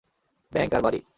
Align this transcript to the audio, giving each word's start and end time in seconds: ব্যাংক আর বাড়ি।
ব্যাংক 0.51 0.71
আর 0.73 0.81
বাড়ি। 0.81 1.01